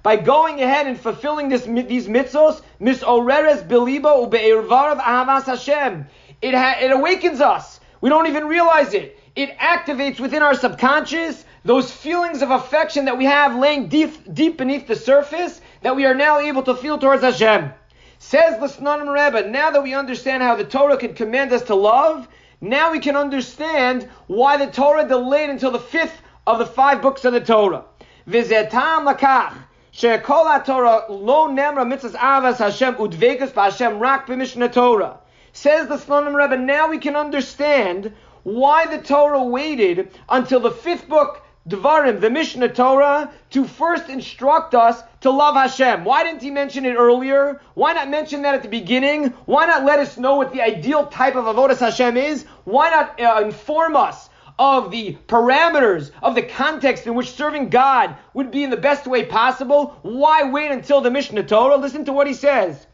By 0.03 0.15
going 0.15 0.61
ahead 0.61 0.87
and 0.87 0.99
fulfilling 0.99 1.49
this, 1.49 1.63
these 1.63 2.07
mitzvos, 2.07 2.61
misoreres 2.79 3.67
ube'irvarav 3.67 5.01
ahavas 5.01 5.43
Hashem. 5.43 6.07
It, 6.41 6.53
ha- 6.53 6.77
it 6.79 6.91
awakens 6.91 7.41
us. 7.41 7.79
We 7.99 8.09
don't 8.09 8.27
even 8.27 8.45
realize 8.45 8.93
it. 8.93 9.19
It 9.35 9.57
activates 9.57 10.19
within 10.19 10.41
our 10.41 10.55
subconscious 10.55 11.43
those 11.65 11.91
feelings 11.91 12.41
of 12.41 12.51
affection 12.51 13.05
that 13.05 13.17
we 13.17 13.25
have 13.25 13.55
laying 13.55 13.89
deep, 13.89 14.33
deep 14.33 14.57
beneath 14.57 14.87
the 14.87 14.95
surface 14.95 15.59
that 15.81 15.95
we 15.95 16.05
are 16.05 16.13
now 16.13 16.39
able 16.39 16.63
to 16.63 16.75
feel 16.75 16.97
towards 16.97 17.23
Hashem. 17.23 17.73
Says 18.19 18.59
the 18.59 18.67
Slonim 18.67 19.11
Rebbe, 19.11 19.49
now 19.49 19.71
that 19.71 19.83
we 19.83 19.93
understand 19.93 20.41
how 20.41 20.55
the 20.55 20.63
Torah 20.63 20.97
can 20.97 21.15
command 21.15 21.51
us 21.51 21.63
to 21.63 21.75
love, 21.75 22.27
now 22.61 22.91
we 22.91 22.99
can 22.99 23.15
understand 23.15 24.09
why 24.27 24.57
the 24.57 24.67
Torah 24.67 25.07
delayed 25.07 25.49
until 25.49 25.71
the 25.71 25.79
fifth 25.79 26.21
of 26.47 26.59
the 26.59 26.65
five 26.65 27.01
books 27.01 27.25
of 27.25 27.33
the 27.33 27.41
Torah. 27.41 27.85
Vizetam 28.27 29.11
lakach. 29.11 29.53
She'kol 29.91 30.59
Torah 30.65 31.05
lo 31.09 31.47
nemra 31.47 31.85
mitzvahs 31.85 32.15
avas 32.15 32.57
Hashem 32.57 32.95
udvekas 32.95 33.51
b'Hashem 33.51 33.99
rak 33.99 34.27
b'mishnah 34.27 34.73
Torah. 34.73 35.19
Says 35.53 35.87
the 35.87 35.95
Slonim 35.95 36.35
Rebbe, 36.35 36.57
now 36.57 36.89
we 36.89 36.97
can 36.97 37.15
understand 37.15 38.11
why 38.43 38.85
the 38.87 39.01
Torah 39.01 39.43
waited 39.43 40.11
until 40.27 40.59
the 40.59 40.71
fifth 40.71 41.07
book 41.07 41.44
Devarim, 41.67 42.21
the 42.21 42.29
Mishnah 42.29 42.69
Torah, 42.69 43.31
to 43.49 43.65
first 43.65 44.07
instruct 44.07 44.75
us 44.75 45.01
to 45.21 45.31
love 45.31 45.55
Hashem. 45.55 46.03
Why 46.03 46.23
didn't 46.23 46.43
he 46.43 46.51
mention 46.51 46.85
it 46.85 46.93
earlier? 46.93 47.59
Why 47.73 47.93
not 47.93 48.07
mention 48.07 48.43
that 48.43 48.53
at 48.53 48.61
the 48.61 48.69
beginning? 48.69 49.29
Why 49.45 49.65
not 49.65 49.83
let 49.83 49.97
us 49.97 50.15
know 50.17 50.35
what 50.35 50.53
the 50.53 50.61
ideal 50.61 51.07
type 51.07 51.35
of 51.35 51.45
avodas 51.45 51.79
Hashem 51.79 52.17
is? 52.17 52.45
Why 52.65 52.91
not 52.91 53.19
uh, 53.19 53.43
inform 53.43 53.95
us 53.95 54.29
of 54.59 54.91
the 54.91 55.17
parameters 55.27 56.11
of 56.21 56.35
the 56.35 56.43
context 56.43 57.07
in 57.07 57.15
which 57.15 57.31
serving 57.31 57.69
God 57.69 58.15
would 58.35 58.51
be 58.51 58.63
in 58.63 58.69
the 58.69 58.77
best 58.77 59.07
way 59.07 59.25
possible? 59.25 59.97
Why 60.03 60.43
wait 60.43 60.69
until 60.69 61.01
the 61.01 61.09
Mishnah 61.09 61.45
Torah? 61.45 61.77
Listen 61.77 62.05
to 62.05 62.13
what 62.13 62.27
he 62.27 62.33
says. 62.35 62.85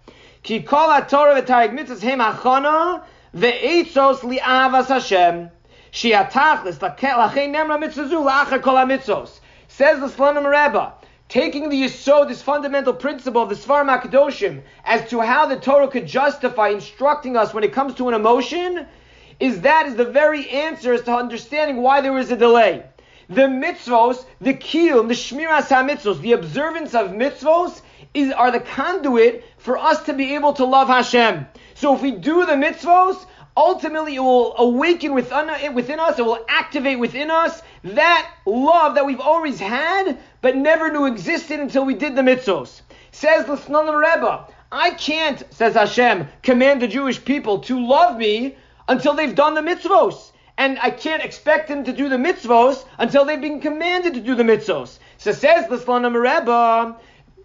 Ki 0.44 0.62
kol 0.62 0.88
Torah 1.02 1.42
v'tarek 1.42 1.78
mitzvahs 1.78 2.02
hem 2.02 2.20
achana 2.20 3.04
ve'etzos 3.36 4.20
li'avas 4.20 4.88
Hashem. 4.88 5.50
Says 5.94 6.10
the 10.00 10.08
Slonim 10.08 10.46
Rebbe, 10.46 10.94
taking 11.28 11.70
the 11.70 11.84
Yisod, 11.84 12.28
this 12.30 12.42
fundamental 12.42 12.94
principle 12.94 13.42
of 13.42 13.50
the 13.50 13.56
Svar 13.56 13.86
Makadoshim, 13.86 14.62
as 14.86 15.10
to 15.10 15.20
how 15.20 15.46
the 15.46 15.58
Torah 15.58 15.90
could 15.90 16.08
justify 16.08 16.70
instructing 16.70 17.36
us 17.36 17.54
when 17.54 17.66
it 17.66 17.74
comes 17.74 17.94
to 17.96 18.08
an 18.08 18.14
emotion, 18.14 18.88
is 19.40 19.62
that 19.62 19.86
is 19.86 19.96
the 19.96 20.06
very 20.06 20.50
answer 20.50 20.94
as 20.94 21.02
to 21.04 21.14
understanding 21.14 21.78
why 21.78 22.00
there 22.00 22.18
is 22.18 22.32
a 22.32 22.38
delay. 22.38 22.84
the 23.28 23.42
mitzvos, 23.42 24.26
the 24.40 24.54
kiyum, 24.54 25.08
the 25.08 25.14
shmiras 25.14 25.68
mitzvos, 25.68 26.22
the 26.22 26.34
observance 26.34 26.94
of 26.94 27.12
mitzvos 27.12 27.82
is, 28.14 28.32
are 28.32 28.52
the 28.52 28.60
conduit 28.60 29.44
for 29.58 29.78
us 29.78 30.04
to 30.04 30.14
be 30.14 30.36
able 30.36 30.54
to 30.54 30.66
love 30.66 30.88
Hashem. 30.90 31.48
So 31.76 31.96
if 31.96 32.02
we 32.02 32.12
do 32.12 32.46
the 32.46 32.54
mitzvos, 32.54 33.26
ultimately 33.56 34.16
it 34.16 34.20
will 34.20 34.56
awaken 34.58 35.14
within, 35.14 35.50
us, 35.50 36.20
it 36.20 36.26
will 36.26 36.46
activate 36.48 37.00
within 37.00 37.32
us 37.32 37.62
that 37.84 38.32
love 38.46 38.96
that 38.96 39.06
we've 39.06 39.20
always 39.20 39.60
had, 39.60 40.18
but 40.42 40.56
never 40.56 40.92
knew 40.92 41.06
existed 41.06 41.60
until 41.60 41.86
we 41.86 41.94
did 41.94 42.16
the 42.16 42.22
mitzvos. 42.22 42.82
Says 43.12 43.46
the 43.46 43.58
Slonim 43.58 44.00
Rebbe, 44.00 44.48
I 44.72 44.92
can't, 44.92 45.44
says 45.54 45.74
Hashem, 45.74 46.28
command 46.44 46.82
the 46.82 46.88
Jewish 46.88 47.24
people 47.24 47.60
to 47.60 47.86
love 47.86 48.18
me 48.18 48.56
until 48.88 49.14
they've 49.14 49.36
done 49.36 49.54
the 49.54 49.62
mitzvos. 49.62 50.32
And 50.58 50.78
I 50.82 50.92
can't 50.92 51.24
expect 51.24 51.68
them 51.68 51.84
to 51.86 51.94
do 51.94 52.08
the 52.08 52.18
mitzvos 52.18 52.86
until 52.98 53.26
they've 53.26 53.42
been 53.42 53.60
commanded 53.60 54.14
to 54.14 54.22
do 54.22 54.36
the 54.36 54.44
mitzvos. 54.44 55.00
So 55.18 55.32
says 55.32 55.68
the 55.68 55.78
Slonim 55.78 56.16
Rebbe, 56.16 56.96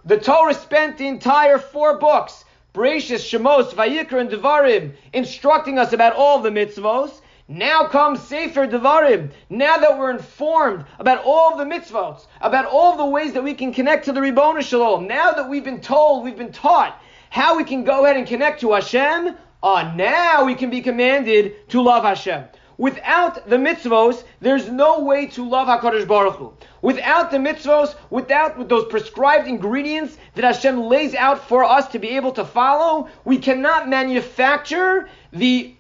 the 0.05 0.19
Torah 0.19 0.55
spent 0.55 0.99
the 0.99 1.09
entire 1.09 1.59
four 1.59 1.99
books, 1.99 2.45
Bereshis, 2.77 3.25
Shemos, 3.25 3.73
Vayikra, 3.73 4.21
and 4.21 4.31
Devarim, 4.31 4.93
instructing 5.15 5.79
us 5.79 5.95
about 5.95 6.13
all 6.13 6.43
the 6.43 6.51
mitzvos. 6.51 7.23
Now 7.49 7.87
comes 7.87 8.21
Sefer 8.21 8.67
Devarim. 8.67 9.31
Now 9.49 9.79
that 9.79 9.99
we're 9.99 10.11
informed 10.11 10.85
about 10.99 11.25
all 11.25 11.57
the 11.57 11.65
mitzvot, 11.65 12.27
about 12.43 12.67
all 12.67 12.99
the 12.99 13.07
ways 13.07 13.33
that 13.33 13.43
we 13.43 13.55
can 13.55 13.73
connect 13.73 14.05
to 14.05 14.13
the 14.13 14.21
Ribbon 14.21 14.61
Shalom, 14.61 15.07
now 15.07 15.33
that 15.33 15.49
we've 15.49 15.65
been 15.65 15.81
told, 15.81 16.23
we've 16.23 16.37
been 16.37 16.53
taught 16.53 17.01
how 17.31 17.57
we 17.57 17.65
can 17.65 17.83
go 17.83 18.05
ahead 18.05 18.19
and 18.19 18.27
connect 18.27 18.61
to 18.61 18.75
Hashem, 18.75 19.37
uh, 19.63 19.93
now 19.97 20.45
we 20.45 20.55
can 20.55 20.69
be 20.69 20.83
commanded 20.83 21.69
to 21.71 21.81
love 21.81 22.05
Hashem. 22.05 22.45
Without 22.79 23.49
the 23.49 23.57
mitzvos, 23.57 24.23
there's 24.41 24.69
no 24.69 25.01
way 25.01 25.27
to 25.29 25.49
love 25.49 25.67
HaKadosh 25.67 26.07
Baruch 26.07 26.37
Hu. 26.37 26.53
Without 26.83 27.31
the 27.31 27.39
mitzvos, 27.39 27.95
without 28.11 28.59
with 28.59 28.69
those 28.69 28.85
prescribed 28.89 29.49
ingredients 29.49 30.19
that 30.35 30.45
Hashem 30.45 30.83
lays 30.83 31.15
out 31.15 31.49
for 31.49 31.65
us 31.65 31.89
to 31.89 31.99
be 31.99 32.11
able 32.11 32.33
to 32.33 32.45
follow, 32.45 33.09
we 33.25 33.39
cannot 33.39 33.89
manufacture 33.89 35.09
the 35.33 35.75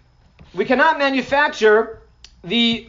we 0.54 0.64
cannot 0.64 0.98
manufacture 0.98 2.00
the 2.42 2.88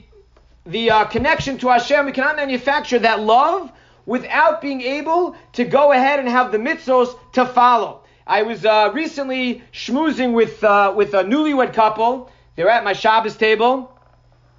the 0.65 0.89
uh, 0.89 1.05
connection 1.05 1.57
to 1.57 1.67
Hashem. 1.67 2.05
We 2.05 2.13
cannot 2.13 2.37
manufacture 2.37 2.99
that 2.99 3.19
love 3.19 3.73
without 4.05 4.61
being 4.61 4.81
able 4.81 5.35
to 5.53 5.65
go 5.65 5.91
ahead 5.91 6.19
and 6.19 6.29
have 6.29 6.53
the 6.53 6.57
mitzvos 6.57 7.13
to 7.33 7.45
follow. 7.45 8.03
I 8.25 8.43
was 8.43 8.65
uh, 8.65 8.91
recently 8.93 9.63
schmoozing 9.73 10.31
with 10.31 10.63
uh, 10.63 10.93
with 10.95 11.13
a 11.13 11.25
newlywed 11.25 11.73
couple. 11.73 12.31
They 12.55 12.63
were 12.63 12.69
at 12.69 12.85
my 12.85 12.93
Shabbos 12.93 13.35
table 13.35 13.91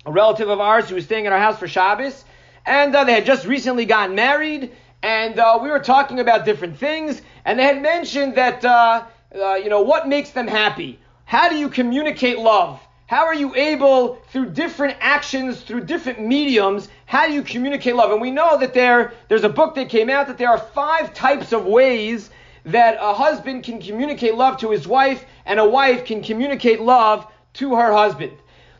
a 0.06 0.12
relative 0.12 0.48
of 0.48 0.60
ours 0.60 0.88
who 0.88 0.94
was 0.94 1.04
staying 1.04 1.26
at 1.26 1.32
our 1.32 1.38
house 1.38 1.58
for 1.58 1.68
Shabbos, 1.68 2.24
and 2.66 2.94
uh, 2.94 3.04
they 3.04 3.12
had 3.12 3.26
just 3.26 3.46
recently 3.46 3.84
gotten 3.84 4.14
married, 4.14 4.72
and 5.02 5.38
uh, 5.38 5.58
we 5.62 5.70
were 5.70 5.78
talking 5.78 6.20
about 6.20 6.44
different 6.44 6.76
things, 6.78 7.22
and 7.44 7.58
they 7.58 7.64
had 7.64 7.80
mentioned 7.80 8.34
that, 8.36 8.64
uh, 8.64 9.04
uh, 9.34 9.54
you 9.54 9.68
know, 9.68 9.82
what 9.82 10.08
makes 10.08 10.30
them 10.30 10.46
happy? 10.46 10.98
How 11.24 11.48
do 11.48 11.56
you 11.56 11.68
communicate 11.68 12.38
love? 12.38 12.80
How 13.06 13.24
are 13.24 13.34
you 13.34 13.54
able, 13.54 14.16
through 14.32 14.50
different 14.50 14.96
actions, 15.00 15.62
through 15.62 15.84
different 15.84 16.20
mediums, 16.20 16.88
how 17.06 17.26
do 17.26 17.32
you 17.32 17.42
communicate 17.42 17.96
love? 17.96 18.12
And 18.12 18.20
we 18.20 18.30
know 18.30 18.58
that 18.58 18.74
there, 18.74 19.14
there's 19.28 19.44
a 19.44 19.48
book 19.48 19.74
that 19.76 19.88
came 19.88 20.10
out 20.10 20.26
that 20.26 20.36
there 20.36 20.50
are 20.50 20.58
five 20.58 21.14
types 21.14 21.54
of 21.54 21.64
ways 21.64 22.28
that 22.66 22.98
a 23.00 23.14
husband 23.14 23.64
can 23.64 23.80
communicate 23.80 24.34
love 24.34 24.58
to 24.58 24.70
his 24.70 24.86
wife, 24.86 25.24
and 25.46 25.58
a 25.58 25.64
wife 25.64 26.04
can 26.04 26.22
communicate 26.22 26.82
love 26.82 27.26
to 27.54 27.76
her 27.76 27.92
husband. 27.94 28.32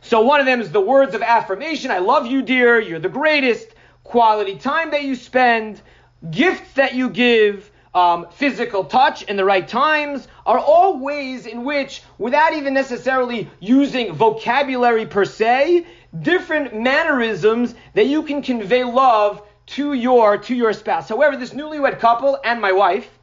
So 0.09 0.23
one 0.23 0.41
of 0.41 0.47
them 0.47 0.63
is 0.63 0.73
the 0.73 0.81
words 0.81 1.15
of 1.15 1.21
affirmation. 1.21 1.91
I 1.91 1.99
love 1.99 2.27
you, 2.27 2.41
dear. 2.41 2.81
You're 2.81 2.99
the 2.99 3.11
greatest. 3.11 3.69
Quality 4.05 4.57
time 4.57 4.93
that 4.93 5.05
you 5.05 5.15
spend, 5.15 5.83
gifts 6.31 6.73
that 6.77 6.95
you 6.95 7.11
give, 7.11 7.71
um, 7.95 8.27
physical 8.31 8.85
touch 8.85 9.21
in 9.25 9.37
the 9.37 9.45
right 9.45 9.69
times 9.69 10.27
are 10.47 10.59
all 10.59 10.99
ways 10.99 11.45
in 11.45 11.63
which, 11.63 12.03
without 12.17 12.55
even 12.55 12.73
necessarily 12.73 13.51
using 13.61 14.15
vocabulary 14.15 15.05
per 15.05 15.27
se, 15.27 15.87
different 16.23 16.75
mannerisms 16.75 17.75
that 17.93 18.07
you 18.07 18.23
can 18.23 18.41
convey 18.41 18.85
love 18.85 19.43
to 19.67 19.93
your 19.93 20.39
to 20.39 20.55
your 20.55 20.73
spouse. 20.73 21.11
However, 21.11 21.37
this 21.37 21.51
newlywed 21.51 21.99
couple 21.99 22.39
and 22.43 22.63
my 22.63 22.73
wife, 22.73 23.19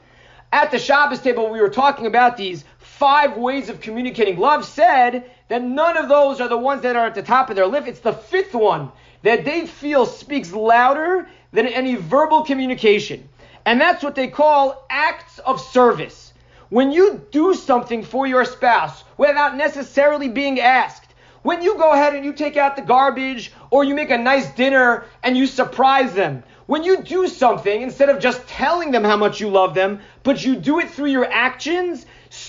at 0.52 0.70
the 0.70 0.78
Shabbos 0.78 1.20
table, 1.20 1.50
we 1.50 1.60
were 1.60 1.70
talking 1.70 2.06
about 2.06 2.38
these 2.38 2.64
five 2.98 3.36
ways 3.36 3.68
of 3.68 3.82
communicating 3.82 4.38
love, 4.38 4.64
said 4.64 5.30
that 5.50 5.62
none 5.62 5.98
of 5.98 6.08
those 6.08 6.40
are 6.40 6.48
the 6.48 6.58
ones 6.58 6.82
that 6.84 6.96
are 6.96 7.06
at 7.06 7.16
the 7.16 7.22
top 7.22 7.50
of 7.50 7.56
their 7.56 7.68
list. 7.68 7.88
It's 7.88 8.00
the 8.00 8.14
fifth 8.14 8.54
one 8.54 8.92
that 9.22 9.44
they 9.44 9.68
feel 9.68 10.06
speaks 10.06 10.54
louder 10.54 11.28
than 11.52 11.68
any 11.68 11.96
verbal 11.96 12.44
communication. 12.44 13.28
And 13.66 13.82
that's 13.82 14.04
what 14.04 14.16
they 14.16 14.28
call 14.28 14.86
acts 14.90 15.40
of 15.40 15.60
service. 15.60 16.34
When 16.70 16.92
you 16.92 17.26
do 17.32 17.54
something 17.54 18.04
for 18.04 18.26
your 18.28 18.46
spouse 18.46 19.04
without 19.18 19.58
necessarily 19.58 20.30
being 20.30 20.60
asked, 20.60 21.14
when 21.42 21.62
you 21.62 21.78
go 21.78 21.92
ahead 21.92 22.16
and 22.16 22.24
you 22.24 22.34
take 22.34 22.58
out 22.58 22.76
the 22.76 22.82
garbage 22.82 23.52
or 23.70 23.84
you 23.84 23.94
make 23.94 24.10
a 24.10 24.18
nice 24.18 24.50
dinner 24.52 25.06
and 25.22 25.38
you 25.38 25.48
surprise 25.48 26.14
them, 26.14 26.44
when 26.66 26.84
you 26.84 27.04
do 27.04 27.28
something 27.28 27.82
instead 27.82 28.10
of 28.10 28.20
just 28.20 28.48
telling 28.48 28.92
them 28.92 29.04
how 29.04 29.18
much 29.18 29.40
you 29.40 29.50
love 29.50 29.76
them, 29.76 30.00
but 30.24 30.44
you 30.44 30.56
do 30.56 30.80
it 30.80 30.90
through 30.90 31.12
your 31.12 31.32
actions, 31.32 32.06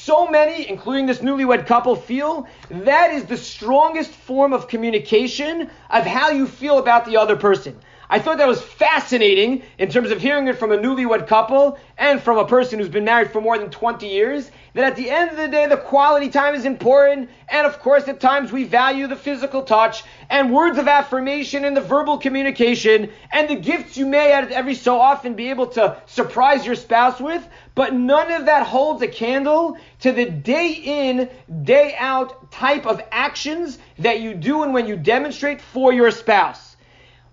so 0.07 0.29
many, 0.29 0.69
including 0.69 1.07
this 1.07 1.19
newlywed 1.19 1.67
couple, 1.67 1.97
feel 1.97 2.47
that 2.71 3.11
is 3.11 3.25
the 3.25 3.37
strongest 3.37 4.13
form 4.13 4.53
of 4.53 4.69
communication 4.69 5.69
of 5.91 6.07
how 6.07 6.31
you 6.31 6.47
feel 6.47 6.79
about 6.79 7.07
the 7.07 7.17
other 7.17 7.35
person. 7.35 7.77
I 8.09 8.21
thought 8.21 8.39
that 8.39 8.47
was 8.47 8.63
fascinating 8.63 9.65
in 9.79 9.91
terms 9.91 10.13
of 10.13 10.21
hearing 10.21 10.47
it 10.47 10.59
from 10.61 10.71
a 10.71 10.79
newlywed 10.79 11.27
couple 11.27 11.77
and 11.99 12.23
from 12.23 12.39
a 12.39 12.47
person 12.47 12.79
who's 12.79 12.89
been 12.89 13.05
married 13.05 13.33
for 13.33 13.41
more 13.41 13.59
than 13.59 13.69
20 13.69 14.07
years. 14.07 14.49
That 14.77 14.85
at 14.85 14.97
the 14.97 15.09
end 15.09 15.31
of 15.31 15.39
the 15.39 15.49
day, 15.49 15.67
the 15.67 15.79
quality 15.79 16.29
time 16.29 16.55
is 16.55 16.67
important. 16.67 17.31
And 17.49 17.67
of 17.67 17.79
course, 17.79 18.07
at 18.09 18.21
times 18.21 18.53
we 18.53 18.65
value 18.65 19.07
the 19.07 19.17
physical 19.17 19.63
touch 19.63 20.05
and 20.29 20.53
words 20.53 20.77
of 20.77 20.87
affirmation 20.87 21.65
and 21.65 21.75
the 21.75 21.81
verbal 21.81 22.19
communication 22.19 23.11
and 23.33 23.49
the 23.49 23.57
gifts 23.57 23.97
you 23.97 24.05
may 24.05 24.33
every 24.33 24.75
so 24.75 25.01
often 25.01 25.33
be 25.33 25.49
able 25.49 25.69
to 25.69 25.97
surprise 26.05 26.67
your 26.67 26.75
spouse 26.75 27.19
with. 27.19 27.43
But 27.75 27.95
none 27.95 28.31
of 28.31 28.45
that 28.45 28.67
holds 28.67 29.01
a 29.01 29.09
candle 29.09 29.79
to 30.01 30.13
the 30.13 30.27
day 30.27 30.73
in, 30.73 31.31
day 31.65 31.95
out 31.97 32.53
type 32.53 32.85
of 32.85 33.01
actions 33.11 33.79
that 34.01 34.21
you 34.21 34.35
do 34.35 34.63
and 34.63 34.75
when 34.75 34.87
you 34.87 34.99
demonstrate 34.99 35.63
for 35.63 35.91
your 35.91 36.11
spouse. 36.11 36.77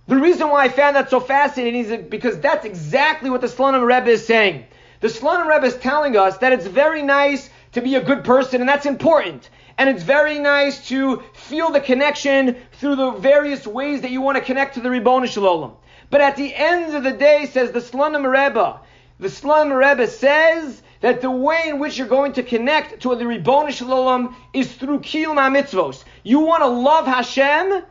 The 0.07 0.15
reason 0.15 0.47
why 0.47 0.63
I 0.63 0.69
found 0.69 0.95
that 0.95 1.09
so 1.09 1.19
fascinating 1.19 1.83
is 1.83 2.03
because 2.03 2.39
that's 2.39 2.63
exactly 2.63 3.29
what 3.29 3.41
the 3.41 3.47
Slonim 3.47 3.85
Rebbe 3.85 4.11
is 4.11 4.25
saying. 4.25 4.65
The 5.03 5.09
Slonim 5.09 5.49
Rebbe 5.49 5.65
is 5.65 5.75
telling 5.75 6.15
us 6.15 6.37
that 6.37 6.53
it's 6.53 6.65
very 6.65 7.01
nice 7.01 7.49
to 7.73 7.81
be 7.81 7.95
a 7.95 8.01
good 8.01 8.23
person, 8.23 8.61
and 8.61 8.69
that's 8.69 8.85
important. 8.85 9.49
And 9.77 9.89
it's 9.89 10.01
very 10.01 10.39
nice 10.39 10.87
to 10.87 11.21
feel 11.33 11.71
the 11.71 11.81
connection 11.81 12.55
through 12.79 12.95
the 12.95 13.11
various 13.11 13.67
ways 13.67 13.99
that 13.99 14.11
you 14.11 14.21
want 14.21 14.37
to 14.37 14.43
connect 14.45 14.75
to 14.75 14.79
the 14.79 14.89
Ribbon 14.89 15.27
Shalom. 15.27 15.73
But 16.09 16.21
at 16.21 16.37
the 16.37 16.55
end 16.55 16.95
of 16.95 17.03
the 17.03 17.11
day, 17.11 17.47
says 17.47 17.71
the 17.71 17.81
Slonim 17.81 18.23
Rebbe, 18.23 18.79
the 19.19 19.27
Slonim 19.27 19.77
Rebbe 19.77 20.07
says 20.07 20.81
that 21.01 21.19
the 21.19 21.29
way 21.29 21.63
in 21.67 21.79
which 21.79 21.97
you're 21.97 22.07
going 22.07 22.31
to 22.31 22.43
connect 22.43 23.01
to 23.01 23.13
the 23.13 23.27
Ribbon 23.27 23.73
Shalom 23.73 24.37
is 24.53 24.73
through 24.73 25.01
Kiyum 25.01 25.35
HaMitzvos. 25.35 26.05
You 26.23 26.39
want 26.39 26.63
to 26.63 26.67
love 26.67 27.07
Hashem, 27.07 27.83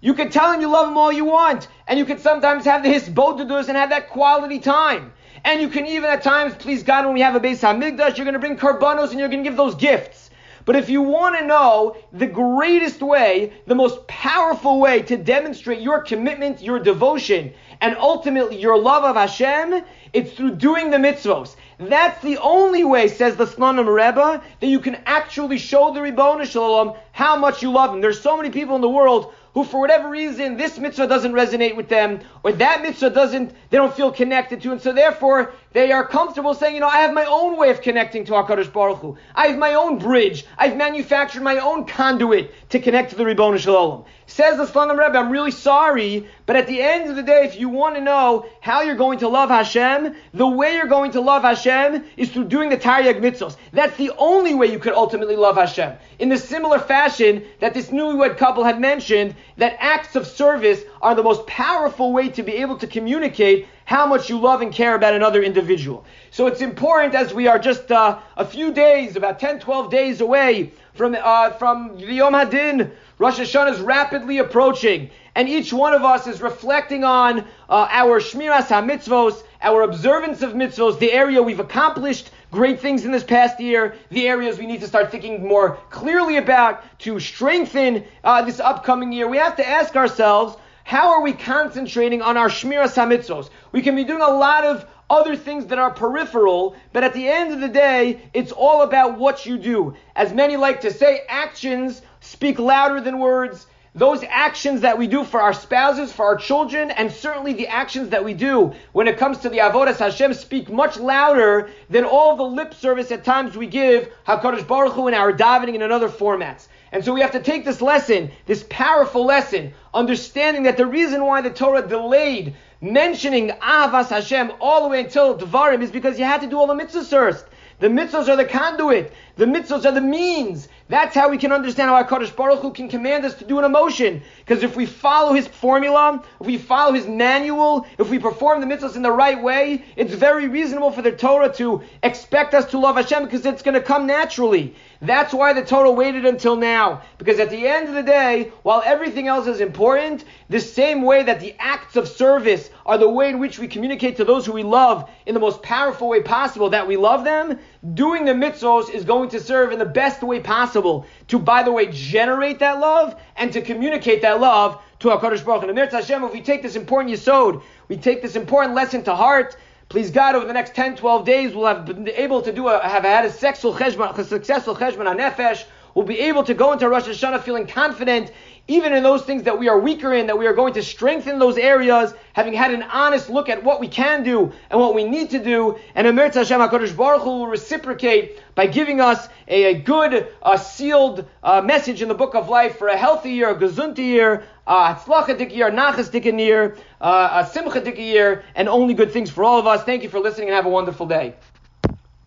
you 0.00 0.14
can 0.14 0.30
tell 0.30 0.52
him 0.52 0.60
you 0.60 0.68
love 0.68 0.88
him 0.88 0.98
all 0.98 1.12
you 1.12 1.26
want, 1.26 1.68
and 1.86 1.96
you 1.96 2.04
can 2.04 2.18
sometimes 2.18 2.64
have 2.64 2.82
the 2.82 2.88
hisbodedus 2.88 3.68
and 3.68 3.76
have 3.76 3.90
that 3.90 4.08
quality 4.08 4.58
time. 4.58 5.12
And 5.44 5.60
you 5.60 5.68
can 5.68 5.86
even 5.86 6.10
at 6.10 6.22
times, 6.22 6.54
please 6.54 6.82
God, 6.82 7.04
when 7.04 7.14
we 7.14 7.20
have 7.20 7.34
a 7.34 7.40
Beis 7.40 7.60
Hamikdash, 7.60 8.16
you're 8.16 8.24
going 8.24 8.34
to 8.34 8.38
bring 8.38 8.56
karbanos 8.56 9.10
and 9.10 9.18
you're 9.18 9.28
going 9.28 9.42
to 9.42 9.48
give 9.48 9.56
those 9.56 9.74
gifts. 9.74 10.30
But 10.66 10.76
if 10.76 10.88
you 10.90 11.02
want 11.02 11.38
to 11.38 11.46
know 11.46 11.96
the 12.12 12.26
greatest 12.26 13.02
way, 13.02 13.52
the 13.66 13.74
most 13.74 14.06
powerful 14.06 14.78
way 14.78 15.02
to 15.02 15.16
demonstrate 15.16 15.80
your 15.80 16.02
commitment, 16.02 16.62
your 16.62 16.78
devotion, 16.78 17.52
and 17.80 17.96
ultimately 17.96 18.60
your 18.60 18.78
love 18.78 19.04
of 19.04 19.16
Hashem, 19.16 19.82
it's 20.12 20.32
through 20.32 20.56
doing 20.56 20.90
the 20.90 20.98
mitzvos. 20.98 21.56
That's 21.78 22.22
the 22.22 22.36
only 22.38 22.84
way, 22.84 23.08
says 23.08 23.36
the 23.36 23.46
Slonim 23.46 23.86
Rebbe, 23.86 24.42
that 24.60 24.66
you 24.66 24.80
can 24.80 24.96
actually 25.06 25.56
show 25.56 25.94
the 25.94 26.02
Ribbon 26.02 26.44
Shalom 26.44 26.94
how 27.12 27.36
much 27.36 27.62
you 27.62 27.70
love 27.70 27.94
him. 27.94 28.02
There's 28.02 28.20
so 28.20 28.36
many 28.36 28.50
people 28.50 28.74
in 28.76 28.82
the 28.82 28.88
world 28.88 29.32
who 29.54 29.64
for 29.64 29.80
whatever 29.80 30.08
reason 30.08 30.56
this 30.56 30.78
mitzvah 30.78 31.06
doesn't 31.06 31.32
resonate 31.32 31.76
with 31.76 31.88
them, 31.88 32.20
or 32.42 32.52
that 32.52 32.82
mitzvah 32.82 33.10
doesn't, 33.10 33.50
they 33.70 33.76
don't 33.76 33.94
feel 33.94 34.12
connected 34.12 34.62
to, 34.62 34.72
and 34.72 34.80
so 34.80 34.92
therefore 34.92 35.52
they 35.72 35.92
are 35.92 36.04
comfortable 36.04 36.54
saying, 36.54 36.74
you 36.74 36.80
know, 36.80 36.88
I 36.88 37.02
have 37.02 37.12
my 37.12 37.24
own 37.26 37.56
way 37.56 37.70
of 37.70 37.80
connecting 37.80 38.24
to 38.24 38.32
HaKadosh 38.32 38.72
Baruch 38.72 38.98
Hu. 38.98 39.16
I 39.36 39.46
have 39.46 39.58
my 39.58 39.74
own 39.74 39.98
bridge. 39.98 40.44
I've 40.58 40.76
manufactured 40.76 41.42
my 41.42 41.58
own 41.58 41.86
conduit 41.86 42.52
to 42.70 42.80
connect 42.80 43.10
to 43.10 43.16
the 43.16 43.24
Ribbon 43.24 43.56
Shalom. 43.56 44.04
Says 44.26 44.56
the 44.56 44.66
Slonim 44.66 44.98
Rebbe, 44.98 45.16
I'm 45.16 45.30
really 45.30 45.50
sorry, 45.52 46.28
but 46.46 46.56
at 46.56 46.66
the 46.66 46.80
end 46.80 47.08
of 47.08 47.16
the 47.16 47.22
day, 47.22 47.44
if 47.44 47.58
you 47.58 47.68
want 47.68 47.96
to 47.96 48.00
know 48.00 48.46
how 48.60 48.82
you're 48.82 48.96
going 48.96 49.20
to 49.20 49.28
love 49.28 49.48
Hashem, 49.48 50.14
the 50.34 50.46
way 50.46 50.74
you're 50.74 50.86
going 50.86 51.12
to 51.12 51.20
love 51.20 51.42
Hashem 51.42 52.04
is 52.16 52.30
through 52.30 52.44
doing 52.44 52.68
the 52.68 52.76
Taryag 52.76 53.20
mitzvos. 53.20 53.56
That's 53.72 53.96
the 53.96 54.12
only 54.18 54.54
way 54.54 54.66
you 54.66 54.78
could 54.78 54.92
ultimately 54.92 55.36
love 55.36 55.56
Hashem. 55.56 55.94
In 56.18 56.28
the 56.28 56.38
similar 56.38 56.78
fashion 56.78 57.44
that 57.60 57.74
this 57.74 57.90
newlywed 57.90 58.36
couple 58.36 58.64
had 58.64 58.80
mentioned, 58.80 59.34
that 59.56 59.76
acts 59.78 60.16
of 60.16 60.26
service 60.26 60.80
are 61.02 61.14
the 61.14 61.22
most 61.22 61.46
powerful 61.46 62.12
way 62.12 62.28
to 62.30 62.42
be 62.42 62.56
able 62.56 62.76
to 62.78 62.86
communicate 62.86 63.66
how 63.90 64.06
much 64.06 64.30
you 64.30 64.38
love 64.38 64.62
and 64.62 64.72
care 64.72 64.94
about 64.94 65.14
another 65.14 65.42
individual. 65.42 66.04
So 66.30 66.46
it's 66.46 66.60
important 66.60 67.12
as 67.16 67.34
we 67.34 67.48
are 67.48 67.58
just 67.58 67.90
uh, 67.90 68.20
a 68.36 68.44
few 68.44 68.72
days, 68.72 69.16
about 69.16 69.40
10, 69.40 69.58
12 69.58 69.90
days 69.90 70.20
away 70.20 70.72
from, 70.94 71.16
uh, 71.20 71.50
from 71.50 71.96
the 71.96 72.12
Yom 72.12 72.34
Hadin, 72.34 72.92
Rosh 73.18 73.40
Hashanah 73.40 73.72
is 73.72 73.80
rapidly 73.80 74.38
approaching, 74.38 75.10
and 75.34 75.48
each 75.48 75.72
one 75.72 75.92
of 75.92 76.04
us 76.04 76.28
is 76.28 76.40
reflecting 76.40 77.02
on 77.02 77.40
uh, 77.68 77.88
our 77.90 78.20
Shmiras 78.20 78.68
HaMitzvos, 78.68 79.42
our 79.60 79.82
observance 79.82 80.40
of 80.42 80.52
mitzvos, 80.52 81.00
the 81.00 81.10
area 81.10 81.42
we've 81.42 81.58
accomplished 81.58 82.30
great 82.52 82.78
things 82.78 83.04
in 83.04 83.10
this 83.10 83.24
past 83.24 83.58
year, 83.58 83.96
the 84.10 84.28
areas 84.28 84.56
we 84.56 84.66
need 84.66 84.82
to 84.82 84.86
start 84.86 85.10
thinking 85.10 85.44
more 85.44 85.78
clearly 85.90 86.36
about 86.36 86.84
to 87.00 87.18
strengthen 87.18 88.04
uh, 88.22 88.40
this 88.42 88.60
upcoming 88.60 89.10
year. 89.10 89.26
We 89.26 89.38
have 89.38 89.56
to 89.56 89.68
ask 89.68 89.96
ourselves, 89.96 90.56
how 90.90 91.12
are 91.12 91.22
we 91.22 91.32
concentrating 91.32 92.20
on 92.20 92.36
our 92.36 92.48
Shmiras 92.48 92.96
HaMitzvos? 92.96 93.48
We 93.70 93.80
can 93.80 93.94
be 93.94 94.02
doing 94.02 94.22
a 94.22 94.28
lot 94.28 94.64
of 94.64 94.84
other 95.08 95.36
things 95.36 95.66
that 95.66 95.78
are 95.78 95.92
peripheral, 95.92 96.74
but 96.92 97.04
at 97.04 97.14
the 97.14 97.28
end 97.28 97.52
of 97.52 97.60
the 97.60 97.68
day, 97.68 98.22
it's 98.34 98.50
all 98.50 98.82
about 98.82 99.16
what 99.16 99.46
you 99.46 99.56
do. 99.56 99.94
As 100.16 100.32
many 100.32 100.56
like 100.56 100.80
to 100.80 100.92
say, 100.92 101.20
actions 101.28 102.02
speak 102.18 102.58
louder 102.58 103.00
than 103.00 103.20
words. 103.20 103.68
Those 103.94 104.24
actions 104.28 104.80
that 104.80 104.98
we 104.98 105.06
do 105.06 105.22
for 105.22 105.40
our 105.40 105.52
spouses, 105.52 106.12
for 106.12 106.24
our 106.24 106.36
children, 106.36 106.90
and 106.90 107.12
certainly 107.12 107.52
the 107.52 107.68
actions 107.68 108.08
that 108.08 108.24
we 108.24 108.34
do 108.34 108.72
when 108.90 109.06
it 109.06 109.16
comes 109.16 109.38
to 109.38 109.48
the 109.48 109.58
avodas 109.58 109.98
Hashem 109.98 110.34
speak 110.34 110.68
much 110.68 110.96
louder 110.98 111.70
than 111.88 112.04
all 112.04 112.34
the 112.34 112.42
lip 112.42 112.74
service 112.74 113.12
at 113.12 113.22
times 113.22 113.56
we 113.56 113.68
give 113.68 114.12
Hakadosh 114.26 114.66
Baruch 114.66 114.94
Hu 114.94 115.06
in 115.06 115.14
our 115.14 115.32
davening 115.32 115.76
in 115.76 115.82
other 115.82 116.08
formats. 116.08 116.66
And 116.92 117.04
so 117.04 117.12
we 117.12 117.20
have 117.20 117.32
to 117.32 117.40
take 117.40 117.64
this 117.64 117.80
lesson, 117.80 118.30
this 118.46 118.64
powerful 118.68 119.24
lesson, 119.24 119.72
understanding 119.94 120.64
that 120.64 120.76
the 120.76 120.86
reason 120.86 121.24
why 121.24 121.40
the 121.40 121.50
Torah 121.50 121.86
delayed 121.86 122.54
mentioning 122.80 123.50
Avas 123.62 124.08
Hashem 124.08 124.52
all 124.60 124.82
the 124.82 124.88
way 124.88 125.04
until 125.04 125.38
Devarim 125.38 125.82
is 125.82 125.90
because 125.90 126.18
you 126.18 126.24
had 126.24 126.40
to 126.40 126.48
do 126.48 126.58
all 126.58 126.66
the 126.66 126.74
mitzvahs 126.74 127.10
first. 127.10 127.44
The 127.78 127.88
mitzvahs 127.88 128.28
are 128.28 128.36
the 128.36 128.44
conduit. 128.44 129.12
The 129.36 129.46
mitzvahs 129.46 129.84
are 129.84 129.92
the 129.92 130.00
means. 130.00 130.68
That's 130.90 131.14
how 131.14 131.28
we 131.28 131.38
can 131.38 131.52
understand 131.52 131.88
how 131.88 132.02
HaKadosh 132.02 132.34
Baruch 132.34 132.62
Hu 132.62 132.72
can 132.72 132.88
command 132.88 133.24
us 133.24 133.34
to 133.34 133.44
do 133.44 133.60
an 133.60 133.64
emotion. 133.64 134.22
Because 134.40 134.64
if 134.64 134.74
we 134.74 134.86
follow 134.86 135.32
his 135.32 135.46
formula, 135.46 136.20
if 136.40 136.46
we 136.48 136.58
follow 136.58 136.92
his 136.92 137.06
manual, 137.06 137.86
if 137.96 138.10
we 138.10 138.18
perform 138.18 138.60
the 138.60 138.66
mitzvahs 138.66 138.96
in 138.96 139.02
the 139.02 139.12
right 139.12 139.40
way, 139.40 139.84
it's 139.94 140.12
very 140.12 140.48
reasonable 140.48 140.90
for 140.90 141.00
the 141.00 141.12
Torah 141.12 141.52
to 141.54 141.82
expect 142.02 142.54
us 142.54 142.64
to 142.72 142.78
love 142.80 142.96
Hashem 142.96 143.22
because 143.22 143.46
it's 143.46 143.62
going 143.62 143.76
to 143.76 143.80
come 143.80 144.08
naturally. 144.08 144.74
That's 145.00 145.32
why 145.32 145.52
the 145.52 145.64
Torah 145.64 145.92
waited 145.92 146.26
until 146.26 146.56
now. 146.56 147.02
Because 147.18 147.38
at 147.38 147.50
the 147.50 147.68
end 147.68 147.88
of 147.88 147.94
the 147.94 148.02
day, 148.02 148.50
while 148.64 148.82
everything 148.84 149.28
else 149.28 149.46
is 149.46 149.60
important, 149.60 150.24
the 150.48 150.58
same 150.58 151.02
way 151.02 151.22
that 151.22 151.38
the 151.38 151.54
acts 151.60 151.94
of 151.94 152.08
service 152.08 152.68
are 152.84 152.98
the 152.98 153.08
way 153.08 153.28
in 153.28 153.38
which 153.38 153.60
we 153.60 153.68
communicate 153.68 154.16
to 154.16 154.24
those 154.24 154.44
who 154.44 154.52
we 154.52 154.64
love 154.64 155.08
in 155.24 155.34
the 155.34 155.40
most 155.40 155.62
powerful 155.62 156.08
way 156.08 156.20
possible 156.20 156.70
that 156.70 156.88
we 156.88 156.96
love 156.96 157.22
them, 157.22 157.60
doing 157.94 158.24
the 158.24 158.32
mitzvahs 158.32 158.90
is 158.90 159.04
going 159.04 159.28
to 159.28 159.38
serve 159.38 159.70
in 159.70 159.78
the 159.78 159.84
best 159.84 160.22
way 160.24 160.40
possible 160.40 160.79
to, 161.28 161.38
by 161.38 161.62
the 161.62 161.72
way, 161.72 161.86
generate 161.90 162.58
that 162.58 162.80
love 162.80 163.20
and 163.36 163.52
to 163.52 163.62
communicate 163.62 164.22
that 164.22 164.40
love 164.40 164.80
to 165.00 165.08
HaKadosh 165.08 165.44
Baruch 165.44 165.62
Hu. 165.62 165.68
And 165.70 165.78
Hashem, 165.78 166.24
if 166.24 166.32
we 166.32 166.42
take 166.42 166.62
this 166.62 166.76
important 166.76 167.14
yisod, 167.14 167.62
we 167.88 167.96
take 167.96 168.22
this 168.22 168.36
important 168.36 168.74
lesson 168.74 169.02
to 169.04 169.14
heart, 169.14 169.56
Please 169.90 170.12
God, 170.12 170.36
over 170.36 170.46
the 170.46 170.52
next 170.52 170.76
10, 170.76 170.94
12 170.94 171.24
days, 171.24 171.52
we'll 171.52 171.66
have 171.66 171.84
been 171.84 172.08
able 172.10 172.40
to 172.42 172.52
do 172.52 172.68
a, 172.68 172.78
have 172.80 173.02
had 173.02 173.24
a 173.24 173.28
successful 173.28 173.74
cheshbon, 173.74 174.16
a 174.16 174.24
successful 174.24 174.76
cheshbon 174.76 175.08
on 175.08 175.18
nefesh. 175.18 175.64
We'll 175.96 176.06
be 176.06 176.20
able 176.20 176.44
to 176.44 176.54
go 176.54 176.70
into 176.70 176.88
Rosh 176.88 177.08
Hashanah 177.08 177.42
feeling 177.42 177.66
confident, 177.66 178.30
even 178.70 178.92
in 178.92 179.02
those 179.02 179.22
things 179.22 179.42
that 179.42 179.58
we 179.58 179.68
are 179.68 179.80
weaker 179.80 180.14
in, 180.14 180.28
that 180.28 180.38
we 180.38 180.46
are 180.46 180.52
going 180.52 180.74
to 180.74 180.82
strengthen 180.82 181.40
those 181.40 181.58
areas, 181.58 182.14
having 182.34 182.52
had 182.52 182.72
an 182.72 182.84
honest 182.84 183.28
look 183.28 183.48
at 183.48 183.64
what 183.64 183.80
we 183.80 183.88
can 183.88 184.22
do 184.22 184.52
and 184.70 184.78
what 184.78 184.94
we 184.94 185.02
need 185.02 185.30
to 185.30 185.42
do. 185.42 185.76
And 185.96 186.06
Amir 186.06 186.30
Hashem 186.30 186.60
HaKadosh 186.60 186.96
Baruch 186.96 187.22
Hu 187.22 187.30
will 187.30 187.46
reciprocate 187.48 188.40
by 188.54 188.68
giving 188.68 189.00
us 189.00 189.28
a, 189.48 189.64
a 189.64 189.74
good, 189.74 190.28
uh, 190.40 190.56
sealed 190.56 191.28
uh, 191.42 191.60
message 191.60 192.00
in 192.00 192.06
the 192.06 192.14
book 192.14 192.36
of 192.36 192.48
life 192.48 192.78
for 192.78 192.86
a 192.86 192.96
healthy 192.96 193.32
year, 193.32 193.50
a 193.50 193.56
gazunti 193.56 193.98
year, 193.98 194.44
a 194.68 194.94
hatzlacha 194.94 195.52
year, 195.52 195.72
nachas 195.72 196.38
year, 196.38 196.76
uh, 197.00 197.44
a 197.44 197.50
simcha 197.50 198.00
year, 198.00 198.44
and 198.54 198.68
only 198.68 198.94
good 198.94 199.10
things 199.10 199.30
for 199.30 199.42
all 199.42 199.58
of 199.58 199.66
us. 199.66 199.82
Thank 199.82 200.04
you 200.04 200.08
for 200.08 200.20
listening 200.20 200.46
and 200.46 200.54
have 200.54 200.66
a 200.66 200.70
wonderful 200.70 201.06
day. 201.06 201.34